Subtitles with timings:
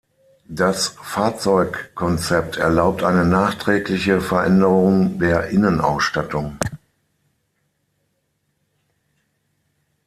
[0.49, 6.57] Das Fahrzeugkonzept erlaubt eine nachträgliche Veränderung der Innenausstattung.